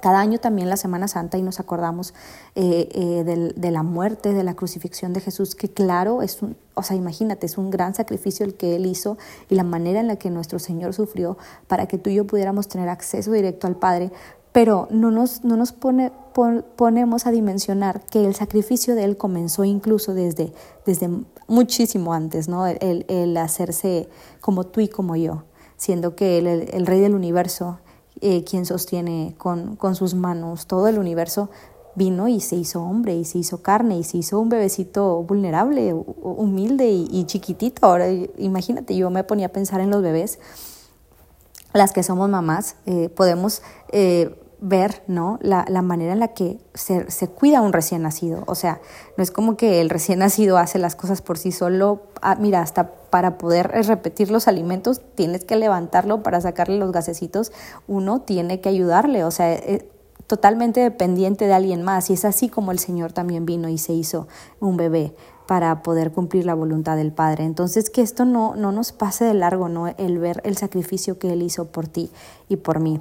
cada 0.00 0.20
año 0.20 0.38
también 0.38 0.68
la 0.68 0.76
Semana 0.76 1.08
Santa 1.08 1.38
y 1.38 1.42
nos 1.42 1.60
acordamos 1.60 2.14
eh, 2.54 2.88
eh, 2.92 3.52
de 3.56 3.70
la 3.70 3.82
muerte, 3.82 4.32
de 4.32 4.44
la 4.44 4.54
crucifixión 4.54 5.12
de 5.12 5.20
Jesús, 5.20 5.54
que 5.54 5.68
claro, 5.68 6.22
es 6.22 6.42
un, 6.42 6.56
o 6.74 6.82
sea, 6.82 6.96
imagínate, 6.96 7.46
es 7.46 7.58
un 7.58 7.70
gran 7.70 7.94
sacrificio 7.94 8.46
el 8.46 8.54
que 8.54 8.76
Él 8.76 8.86
hizo 8.86 9.18
y 9.48 9.54
la 9.54 9.64
manera 9.64 10.00
en 10.00 10.06
la 10.06 10.16
que 10.16 10.30
nuestro 10.30 10.58
Señor 10.58 10.94
sufrió 10.94 11.36
para 11.66 11.86
que 11.86 11.98
tú 11.98 12.10
y 12.10 12.14
yo 12.14 12.26
pudiéramos 12.26 12.68
tener 12.68 12.88
acceso 12.88 13.32
directo 13.32 13.66
al 13.66 13.76
Padre, 13.76 14.12
pero 14.52 14.88
no 14.90 15.10
nos, 15.10 15.44
no 15.44 15.56
nos 15.56 15.72
pone, 15.72 16.12
ponemos 16.76 17.26
a 17.26 17.30
dimensionar 17.30 18.00
que 18.06 18.24
el 18.24 18.34
sacrificio 18.34 18.94
de 18.94 19.04
Él 19.04 19.16
comenzó 19.16 19.64
incluso 19.64 20.14
desde, 20.14 20.52
desde 20.86 21.10
muchísimo 21.46 22.14
antes, 22.14 22.48
¿no? 22.48 22.66
El, 22.66 23.04
el 23.08 23.36
hacerse 23.36 24.08
como 24.40 24.64
tú 24.64 24.80
y 24.80 24.88
como 24.88 25.16
yo, 25.16 25.44
siendo 25.76 26.16
que 26.16 26.38
Él, 26.38 26.46
el, 26.46 26.70
el 26.72 26.86
Rey 26.86 27.00
del 27.00 27.14
universo, 27.14 27.78
eh, 28.20 28.44
quien 28.44 28.66
sostiene 28.66 29.34
con, 29.38 29.76
con 29.76 29.94
sus 29.94 30.14
manos 30.14 30.66
todo 30.66 30.88
el 30.88 30.98
universo, 30.98 31.50
vino 31.98 32.28
y 32.28 32.40
se 32.40 32.56
hizo 32.56 32.82
hombre 32.82 33.14
y 33.16 33.24
se 33.24 33.38
hizo 33.38 33.60
carne 33.60 33.98
y 33.98 34.04
se 34.04 34.16
hizo 34.16 34.40
un 34.40 34.48
bebecito 34.48 35.22
vulnerable, 35.24 35.92
humilde 35.92 36.88
y, 36.88 37.24
chiquitito. 37.24 37.86
Ahora 37.86 38.08
imagínate, 38.38 38.96
yo 38.96 39.10
me 39.10 39.24
ponía 39.24 39.46
a 39.46 39.50
pensar 39.50 39.80
en 39.80 39.90
los 39.90 40.00
bebés, 40.00 40.38
las 41.74 41.92
que 41.92 42.02
somos 42.02 42.30
mamás, 42.30 42.76
eh, 42.86 43.10
podemos 43.10 43.62
eh, 43.92 44.34
ver 44.60 45.02
¿no? 45.06 45.38
La, 45.40 45.64
la, 45.68 45.82
manera 45.82 46.12
en 46.12 46.18
la 46.18 46.28
que 46.28 46.58
se, 46.74 47.10
se, 47.10 47.28
cuida 47.28 47.62
un 47.62 47.72
recién 47.72 48.02
nacido. 48.02 48.42
O 48.46 48.54
sea, 48.54 48.80
no 49.16 49.22
es 49.22 49.30
como 49.30 49.56
que 49.56 49.80
el 49.80 49.90
recién 49.90 50.18
nacido 50.18 50.58
hace 50.58 50.78
las 50.78 50.96
cosas 50.96 51.22
por 51.22 51.38
sí 51.38 51.52
solo. 51.52 52.02
Ah, 52.22 52.36
mira, 52.38 52.60
hasta 52.60 52.90
para 53.10 53.38
poder 53.38 53.68
repetir 53.86 54.30
los 54.30 54.48
alimentos 54.48 55.00
tienes 55.14 55.44
que 55.44 55.56
levantarlo 55.56 56.22
para 56.22 56.40
sacarle 56.40 56.78
los 56.78 56.92
gasecitos. 56.92 57.52
Uno 57.86 58.20
tiene 58.22 58.60
que 58.60 58.68
ayudarle. 58.68 59.24
O 59.24 59.30
sea, 59.30 59.52
es 59.52 59.84
totalmente 60.26 60.80
dependiente 60.80 61.46
de 61.46 61.54
alguien 61.54 61.82
más. 61.82 62.10
Y 62.10 62.14
es 62.14 62.24
así 62.24 62.48
como 62.48 62.72
el 62.72 62.78
Señor 62.78 63.12
también 63.12 63.46
vino 63.46 63.68
y 63.68 63.78
se 63.78 63.92
hizo 63.92 64.26
un 64.60 64.76
bebé 64.76 65.14
para 65.46 65.82
poder 65.82 66.12
cumplir 66.12 66.44
la 66.44 66.54
voluntad 66.54 66.96
del 66.96 67.12
Padre. 67.12 67.44
Entonces, 67.44 67.90
que 67.90 68.02
esto 68.02 68.24
no, 68.24 68.54
no 68.54 68.70
nos 68.72 68.92
pase 68.92 69.24
de 69.24 69.34
largo, 69.34 69.68
¿no? 69.68 69.88
El 69.88 70.18
ver 70.18 70.42
el 70.44 70.56
sacrificio 70.58 71.18
que 71.18 71.32
Él 71.32 71.42
hizo 71.42 71.68
por 71.68 71.88
ti 71.88 72.10
y 72.48 72.56
por 72.56 72.80
mí. 72.80 73.00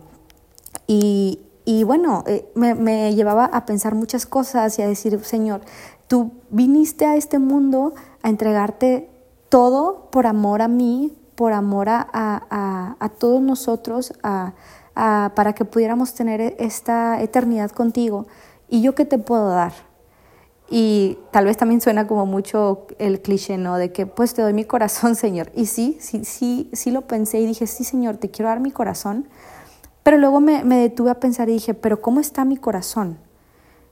Y, 0.88 1.42
y 1.68 1.84
bueno, 1.84 2.24
eh, 2.28 2.50
me, 2.56 2.76
me, 2.76 3.14
llevaba 3.14 3.44
a 3.44 3.66
pensar 3.66 3.94
muchas 3.94 4.26
cosas 4.26 4.80
y 4.80 4.84
a 4.84 4.88
decir, 4.88 5.22
Señor, 5.26 5.60
tú 6.08 6.32
viniste 6.50 7.06
a 7.06 7.18
este 7.18 7.40
mundo 7.40 7.94
a 8.24 8.30
entregarte 8.30 9.10
todo 9.50 10.10
por 10.10 10.28
amor 10.28 10.62
a 10.62 10.70
mí, 10.70 11.18
por 11.36 11.52
amor 11.52 11.90
a, 11.90 12.08
a, 12.14 12.96
a 12.98 13.10
todos 13.10 13.42
nosotros, 13.42 14.14
a, 14.24 14.54
para 14.96 15.52
que 15.54 15.66
pudiéramos 15.66 16.14
tener 16.14 16.56
esta 16.58 17.22
eternidad 17.22 17.72
contigo. 17.72 18.28
¿Y 18.70 18.82
yo 18.82 18.96
qué 18.96 19.04
te 19.04 19.18
puedo 19.20 19.50
dar? 19.50 19.74
Y 20.70 21.20
tal 21.32 21.44
vez 21.44 21.58
también 21.58 21.82
suena 21.82 22.08
como 22.08 22.26
mucho 22.26 22.88
el 22.98 23.22
cliché, 23.22 23.58
¿no? 23.58 23.76
De 23.76 23.92
que 23.92 24.06
pues 24.06 24.34
te 24.34 24.42
doy 24.42 24.54
mi 24.54 24.64
corazón, 24.64 25.16
Señor. 25.18 25.52
Y 25.54 25.66
sí, 25.66 25.98
sí, 26.00 26.24
sí, 26.24 26.70
sí 26.72 26.92
lo 26.92 27.02
pensé 27.02 27.42
y 27.42 27.46
dije, 27.46 27.68
sí, 27.68 27.84
Señor, 27.84 28.16
te 28.16 28.32
quiero 28.32 28.48
dar 28.48 28.62
mi 28.62 28.72
corazón. 28.72 29.28
Pero 30.08 30.20
luego 30.20 30.40
me, 30.40 30.64
me 30.64 30.78
detuve 30.78 31.10
a 31.10 31.20
pensar 31.20 31.50
y 31.50 31.52
dije, 31.52 31.74
pero 31.74 32.00
¿cómo 32.00 32.22
está 32.22 32.46
mi 32.46 32.56
corazón? 32.56 33.18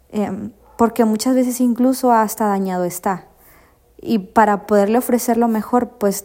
Em, 0.08 0.54
porque 0.78 1.04
muchas 1.04 1.36
veces 1.36 1.60
incluso 1.60 2.14
hasta 2.14 2.48
dañado 2.48 2.86
está. 2.86 3.26
Y 3.98 4.20
para 4.20 4.66
poderle 4.66 4.98
ofrecer 4.98 5.36
lo 5.36 5.50
mejor, 5.50 5.90
pues 5.98 6.24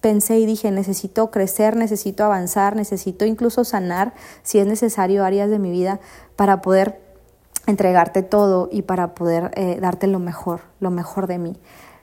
pensé 0.00 0.38
y 0.38 0.46
dije, 0.46 0.70
necesito 0.70 1.32
crecer, 1.32 1.74
necesito 1.74 2.22
avanzar, 2.22 2.76
necesito 2.76 3.24
incluso 3.24 3.64
sanar, 3.64 4.14
si 4.44 4.60
es 4.60 4.66
necesario, 4.68 5.24
áreas 5.24 5.50
de 5.50 5.58
mi 5.58 5.72
vida 5.72 5.98
para 6.36 6.62
poder 6.62 7.00
entregarte 7.66 8.22
todo 8.22 8.68
y 8.70 8.82
para 8.82 9.16
poder 9.16 9.50
eh, 9.56 9.76
darte 9.80 10.06
lo 10.06 10.20
mejor, 10.20 10.60
lo 10.78 10.92
mejor 10.92 11.26
de 11.26 11.38
mí. 11.38 11.56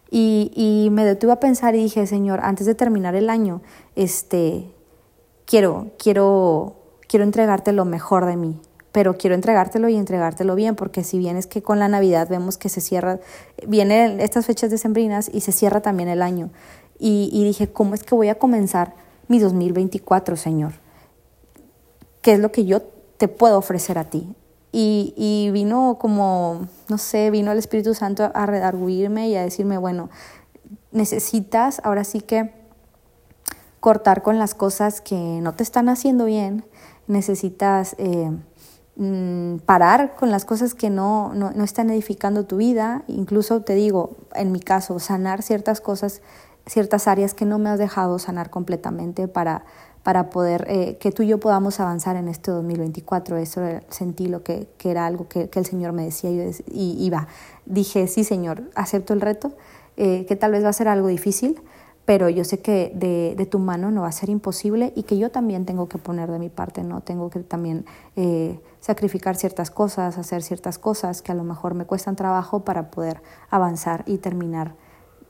Y, 0.10 0.52
y, 0.54 0.90
me 0.90 1.06
detuve 1.06 1.32
a 1.32 1.40
pensar 1.40 1.74
y 1.74 1.84
dije, 1.84 2.06
Señor, 2.06 2.42
antes 2.44 2.68
de 2.68 2.76
terminar 2.76 3.16
el 3.16 3.30
año, 3.30 3.62
este, 3.96 4.74
quiero, 5.46 5.92
quiero, 5.98 6.81
quiero 7.12 7.26
entregarte 7.26 7.74
lo 7.74 7.84
mejor 7.84 8.26
de 8.26 8.38
mí, 8.38 8.58
pero 8.94 9.18
quiero 9.18 9.36
entregártelo 9.36 9.90
y 9.90 9.98
entregártelo 9.98 10.56
bien, 10.56 10.78
porque 10.78 11.04
si 11.04 11.18
bien 11.18 11.36
es 11.36 11.46
que 11.46 11.62
con 11.62 11.78
la 11.78 11.90
Navidad 11.90 12.30
vemos 12.30 12.58
que 12.58 12.70
se 12.70 12.80
cierra, 12.80 13.20
vienen 13.68 14.22
estas 14.22 14.46
fechas 14.46 14.72
decembrinas 14.72 15.30
y 15.32 15.42
se 15.42 15.52
cierra 15.52 15.82
también 15.82 16.08
el 16.08 16.22
año. 16.22 16.52
Y, 17.00 17.30
y 17.34 17.44
dije, 17.44 17.70
¿cómo 17.70 17.96
es 17.96 18.04
que 18.04 18.16
voy 18.16 18.30
a 18.30 18.36
comenzar 18.36 18.96
mi 19.28 19.40
2024, 19.40 20.38
Señor? 20.38 20.72
¿Qué 22.22 22.32
es 22.32 22.40
lo 22.40 22.54
que 22.54 22.64
yo 22.64 22.82
te 23.18 23.28
puedo 23.28 23.58
ofrecer 23.58 23.98
a 23.98 24.06
ti? 24.06 24.34
Y, 24.72 25.14
y, 25.18 25.52
vino 25.52 25.98
como, 26.00 26.70
no 26.88 26.98
sé, 26.98 27.30
vino 27.30 27.52
el 27.52 27.58
Espíritu 27.58 27.94
Santo 27.94 28.32
a 28.34 28.46
redarguirme 28.46 29.28
y 29.28 29.36
a 29.36 29.44
decirme, 29.44 29.78
bueno, 29.78 30.10
necesitas 30.94 31.82
ahora 31.84 32.06
sí 32.06 32.22
que 32.22 32.54
cortar 33.82 34.22
con 34.22 34.40
las 34.40 34.54
cosas 34.56 35.02
que 35.02 35.16
no 35.16 35.56
te 35.56 35.64
están 35.64 35.90
haciendo 35.90 36.24
bien, 36.24 36.64
necesitas 37.12 37.96
eh, 37.98 38.32
mm, 38.96 39.58
parar 39.66 40.16
con 40.16 40.32
las 40.32 40.46
cosas 40.46 40.74
que 40.74 40.90
no, 40.90 41.34
no, 41.34 41.52
no 41.52 41.64
están 41.64 41.90
edificando 41.90 42.46
tu 42.46 42.58
vida, 42.58 43.04
incluso 43.08 43.62
te 43.62 43.76
digo, 43.76 44.18
en 44.34 44.52
mi 44.52 44.60
caso, 44.60 45.00
sanar 45.00 45.44
ciertas 45.44 45.82
cosas, 45.82 46.22
ciertas 46.66 47.08
áreas 47.08 47.34
que 47.34 47.46
no 47.46 47.60
me 47.60 47.70
has 47.70 47.80
dejado 47.80 48.20
sanar 48.20 48.50
completamente 48.50 49.28
para 49.28 49.64
para 50.04 50.30
poder 50.30 50.66
eh, 50.68 50.98
que 51.00 51.12
tú 51.12 51.24
y 51.24 51.28
yo 51.28 51.40
podamos 51.40 51.80
avanzar 51.80 52.16
en 52.16 52.28
este 52.28 52.52
2024. 52.52 53.38
Eso 53.38 53.62
sentí 53.90 54.28
lo 54.28 54.44
que, 54.44 54.68
que 54.78 54.90
era 54.90 55.06
algo 55.06 55.28
que, 55.28 55.50
que, 55.50 55.60
el 55.60 55.66
Señor 55.66 55.94
me 55.94 56.04
decía 56.04 56.32
y, 56.32 57.06
iba. 57.06 57.28
Dije, 57.66 58.08
sí, 58.08 58.24
Señor, 58.24 58.64
acepto 58.76 59.14
el 59.14 59.22
reto, 59.22 59.52
eh, 59.98 60.26
que 60.28 60.36
tal 60.36 60.54
vez 60.54 60.64
va 60.64 60.70
a 60.70 60.74
ser 60.74 60.88
algo 60.88 61.08
difícil, 61.08 61.62
pero 62.12 62.28
yo 62.28 62.44
sé 62.44 62.60
que 62.60 62.92
de, 62.94 63.36
de, 63.38 63.46
tu 63.46 63.58
mano 63.58 63.90
no 63.90 64.02
va 64.02 64.10
a 64.10 64.12
ser 64.12 64.30
imposible 64.30 64.92
y 64.98 65.04
que 65.04 65.18
yo 65.18 65.32
también 65.32 65.64
tengo 65.64 65.88
que 65.88 65.98
poner 65.98 66.30
de 66.30 66.40
mi 66.40 66.50
parte, 66.50 66.84
¿no? 66.84 67.00
Tengo 67.00 67.30
que 67.30 67.40
también 67.40 67.86
eh, 68.18 68.60
sacrificar 68.82 69.38
ciertas 69.38 69.72
cosas, 69.72 70.18
hacer 70.18 70.44
ciertas 70.44 70.78
cosas 70.78 71.22
que 71.22 71.32
a 71.32 71.36
lo 71.36 71.46
mejor 71.46 71.74
me 71.74 71.86
cuestan 71.86 72.18
trabajo 72.18 72.66
para 72.66 72.92
poder 72.92 73.22
avanzar 73.50 74.04
y 74.08 74.18
terminar 74.18 74.76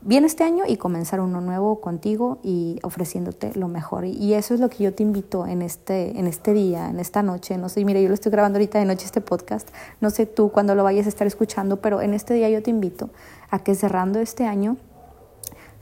bien 0.02 0.26
este 0.26 0.44
año 0.44 0.64
y 0.68 0.78
comenzar 0.78 1.20
uno 1.20 1.40
nuevo 1.40 1.82
contigo 1.82 2.40
y 2.42 2.80
ofreciéndote 2.82 3.54
lo 3.54 3.68
mejor. 3.68 4.06
Y 4.06 4.34
eso 4.34 4.56
es 4.56 4.60
lo 4.60 4.68
que 4.68 4.84
yo 4.84 4.92
te 4.92 5.04
invito 5.04 5.46
en 5.46 5.62
este, 5.62 6.18
en 6.18 6.26
este 6.26 6.52
día, 6.52 6.90
en 6.90 7.00
esta 7.00 7.22
noche. 7.22 7.60
No 7.60 7.70
sé, 7.70 7.86
mira, 7.86 8.02
yo 8.02 8.08
lo 8.08 8.16
estoy 8.16 8.32
grabando 8.32 8.58
ahorita 8.58 8.80
de 8.80 8.86
noche 8.86 9.06
este 9.06 9.22
podcast. 9.22 9.70
No 10.00 10.10
sé 10.10 10.26
tú 10.26 10.50
cuando 10.50 10.74
lo 10.74 10.84
vayas 10.84 11.06
a 11.06 11.10
estar 11.10 11.28
escuchando, 11.28 11.80
pero 11.80 12.02
en 12.02 12.16
este 12.16 12.34
día 12.34 12.50
yo 12.50 12.64
te 12.64 12.72
invito 12.72 13.12
a 13.52 13.60
que 13.60 13.76
cerrando 13.76 14.20
este 14.20 14.48
año 14.48 14.78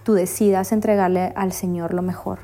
tú 0.04 0.14
decidas 0.14 0.72
entregarle 0.72 1.34
al 1.36 1.52
Señor 1.52 1.94
lo 1.94 2.02
mejor. 2.02 2.40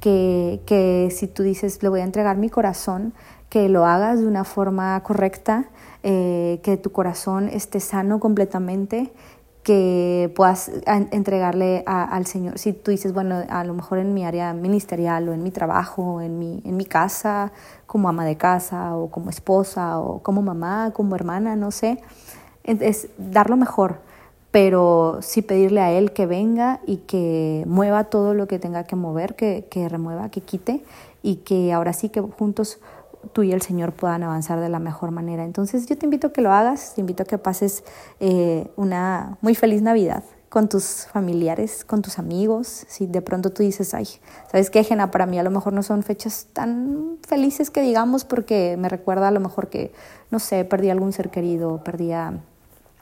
Que, 0.00 0.60
que 0.66 1.08
si 1.10 1.26
tú 1.26 1.42
dices, 1.42 1.82
le 1.82 1.88
voy 1.88 2.00
a 2.00 2.04
entregar 2.04 2.36
mi 2.36 2.50
corazón, 2.50 3.14
que 3.48 3.68
lo 3.68 3.86
hagas 3.86 4.20
de 4.20 4.26
una 4.26 4.44
forma 4.44 5.00
correcta, 5.02 5.66
eh, 6.02 6.60
que 6.62 6.76
tu 6.76 6.92
corazón 6.92 7.48
esté 7.48 7.80
sano 7.80 8.20
completamente, 8.20 9.12
que 9.62 10.32
puedas 10.36 10.70
entregarle 10.86 11.82
al 11.86 12.24
Señor. 12.26 12.56
Si 12.56 12.72
tú 12.72 12.92
dices, 12.92 13.12
bueno, 13.12 13.42
a 13.48 13.64
lo 13.64 13.74
mejor 13.74 13.98
en 13.98 14.14
mi 14.14 14.24
área 14.24 14.52
ministerial 14.52 15.28
o 15.28 15.32
en 15.32 15.42
mi 15.42 15.50
trabajo, 15.50 16.20
en 16.20 16.38
mi, 16.38 16.62
en 16.64 16.76
mi 16.76 16.84
casa, 16.84 17.50
como 17.86 18.08
ama 18.08 18.24
de 18.24 18.36
casa 18.36 18.94
o 18.94 19.10
como 19.10 19.28
esposa 19.28 19.98
o 19.98 20.22
como 20.22 20.40
mamá, 20.40 20.92
como 20.92 21.16
hermana, 21.16 21.56
no 21.56 21.72
sé, 21.72 22.00
es 22.62 23.08
dar 23.18 23.50
lo 23.50 23.56
mejor, 23.56 23.98
pero 24.56 25.18
sí 25.20 25.42
pedirle 25.42 25.82
a 25.82 25.92
Él 25.92 26.12
que 26.12 26.24
venga 26.24 26.80
y 26.86 26.96
que 26.96 27.62
mueva 27.66 28.04
todo 28.04 28.32
lo 28.32 28.48
que 28.48 28.58
tenga 28.58 28.84
que 28.84 28.96
mover, 28.96 29.36
que, 29.36 29.66
que 29.68 29.86
remueva, 29.86 30.30
que 30.30 30.40
quite 30.40 30.82
y 31.22 31.36
que 31.44 31.74
ahora 31.74 31.92
sí 31.92 32.08
que 32.08 32.22
juntos 32.22 32.78
tú 33.34 33.42
y 33.42 33.52
el 33.52 33.60
Señor 33.60 33.92
puedan 33.92 34.22
avanzar 34.22 34.58
de 34.60 34.70
la 34.70 34.78
mejor 34.78 35.10
manera. 35.10 35.44
Entonces 35.44 35.84
yo 35.84 35.98
te 35.98 36.06
invito 36.06 36.28
a 36.28 36.32
que 36.32 36.40
lo 36.40 36.54
hagas, 36.54 36.94
te 36.94 37.02
invito 37.02 37.24
a 37.24 37.26
que 37.26 37.36
pases 37.36 37.84
eh, 38.18 38.70
una 38.76 39.36
muy 39.42 39.54
feliz 39.54 39.82
Navidad 39.82 40.24
con 40.48 40.70
tus 40.70 41.06
familiares, 41.12 41.84
con 41.84 42.00
tus 42.00 42.18
amigos. 42.18 42.86
Si 42.88 43.06
de 43.06 43.20
pronto 43.20 43.50
tú 43.50 43.62
dices, 43.62 43.92
ay, 43.92 44.08
¿sabes 44.50 44.70
qué, 44.70 44.82
Jena? 44.84 45.10
Para 45.10 45.26
mí 45.26 45.38
a 45.38 45.42
lo 45.42 45.50
mejor 45.50 45.74
no 45.74 45.82
son 45.82 46.02
fechas 46.02 46.46
tan 46.54 47.18
felices 47.28 47.68
que 47.68 47.82
digamos 47.82 48.24
porque 48.24 48.78
me 48.78 48.88
recuerda 48.88 49.28
a 49.28 49.32
lo 49.32 49.40
mejor 49.40 49.68
que, 49.68 49.92
no 50.30 50.38
sé, 50.38 50.64
perdí 50.64 50.88
algún 50.88 51.12
ser 51.12 51.28
querido, 51.28 51.84
perdí 51.84 52.12
a 52.12 52.40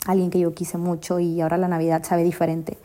alguien 0.05 0.31
que 0.31 0.41
yo 0.41 0.55
quise 0.55 0.79
mucho 0.79 1.19
y 1.19 1.41
ahora 1.41 1.57
la 1.57 1.69
Navidad 1.69 2.03
sabe 2.05 2.25
diferente. 2.25 2.79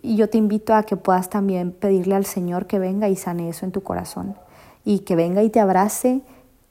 Y 0.00 0.16
yo 0.16 0.28
te 0.30 0.38
invito 0.38 0.74
a 0.74 0.84
que 0.84 0.96
puedas 0.96 1.28
también 1.30 1.72
pedirle 1.72 2.14
al 2.14 2.24
Señor 2.24 2.66
que 2.66 2.78
venga 2.78 3.08
y 3.08 3.16
sane 3.16 3.48
eso 3.48 3.66
en 3.66 3.72
tu 3.72 3.82
corazón 3.82 4.36
y 4.84 5.00
que 5.00 5.16
venga 5.16 5.42
y 5.42 5.50
te 5.50 5.60
abrace 5.60 6.22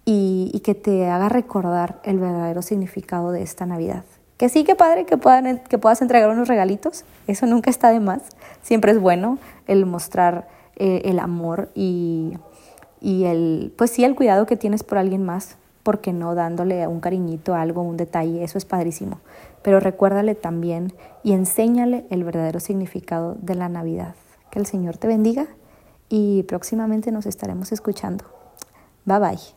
y, 0.05 0.61
que 0.63 0.73
te 0.73 1.07
haga 1.09 1.27
recordar 1.27 1.99
el 2.03 2.17
verdadero 2.17 2.61
significado 2.61 3.31
de 3.31 3.43
esta 3.43 3.65
Navidad. 3.65 4.05
Que 4.37 4.47
sí, 4.49 4.63
que 4.63 4.75
padre 4.75 5.05
que, 5.05 5.17
puedan, 5.17 5.59
que 5.59 5.77
puedas 5.77 6.01
entregar 6.01 6.29
unos 6.29 6.47
regalitos, 6.47 7.03
eso 7.27 7.45
nunca 7.45 7.69
está 7.69 7.91
de 7.91 7.99
más. 7.99 8.21
Siempre 8.61 8.93
es 8.93 9.01
bueno 9.01 9.37
el 9.67 9.85
mostrar 9.85 10.47
eh, 10.77 11.01
el 11.05 11.19
amor 11.19 11.69
y, 11.75 12.37
y, 13.01 13.25
el, 13.25 13.73
pues 13.77 13.91
sí, 13.91 14.05
el 14.05 14.15
cuidado 14.15 14.45
que 14.45 14.55
tienes 14.55 14.83
por 14.83 14.97
alguien 14.97 15.25
más, 15.25 15.57
porque 15.83 16.13
no 16.13 16.35
dándole 16.35 16.87
un 16.87 17.01
cariñito, 17.01 17.55
algo, 17.55 17.81
un 17.81 17.97
detalle, 17.97 18.43
eso 18.43 18.57
es 18.57 18.65
padrísimo. 18.65 19.19
Pero 19.63 19.79
recuérdale 19.79 20.35
también 20.35 20.93
y 21.23 21.33
enséñale 21.33 22.05
el 22.09 22.23
verdadero 22.23 22.59
significado 22.59 23.35
de 23.41 23.55
la 23.55 23.69
Navidad. 23.69 24.15
Que 24.51 24.59
el 24.59 24.65
Señor 24.65 24.97
te 24.97 25.07
bendiga 25.07 25.47
y 26.09 26.43
próximamente 26.43 27.11
nos 27.11 27.25
estaremos 27.25 27.71
escuchando. 27.71 28.25
Bye 29.05 29.19
bye. 29.19 29.56